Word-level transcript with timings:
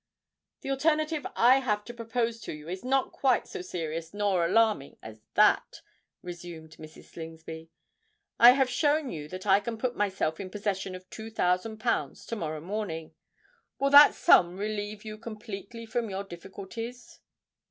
"The 0.61 0.71
alternative 0.71 1.27
I 1.35 1.59
have 1.59 1.85
to 1.85 1.93
propose 1.93 2.39
to 2.41 2.53
you 2.53 2.67
is 2.67 2.83
not 2.83 3.11
quite 3.11 3.45
so 3.47 3.61
serious 3.61 4.15
nor 4.15 4.43
alarming 4.43 4.97
as 5.03 5.21
that," 5.35 5.83
resumed 6.23 6.77
Mrs. 6.77 7.03
Slingsby. 7.03 7.69
"I 8.39 8.53
have 8.53 8.67
shown 8.67 9.11
you 9.11 9.27
that 9.27 9.45
I 9.45 9.59
can 9.59 9.77
put 9.77 9.95
myself 9.95 10.39
in 10.39 10.49
possession 10.49 10.95
of 10.95 11.07
two 11.11 11.29
thousand 11.29 11.77
pounds 11.77 12.25
to 12.25 12.35
morrow 12.35 12.61
morning: 12.61 13.13
will 13.77 13.91
that 13.91 14.15
sum 14.15 14.57
relieve 14.57 15.05
you 15.05 15.19
completely 15.19 15.85
from 15.85 16.09
your 16.09 16.23
difficulties?" 16.23 17.19